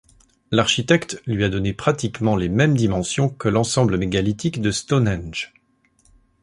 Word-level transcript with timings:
L'architecte 0.49 1.21
lui 1.27 1.43
a 1.43 1.49
donné 1.49 1.73
pratiquement 1.73 2.35
les 2.35 2.49
mêmes 2.49 2.75
dimensions 2.75 3.29
que 3.29 3.49
l'ensemble 3.49 3.97
mégalithique 3.97 4.59
de 4.59 4.71
Stonehenge. 4.71 5.53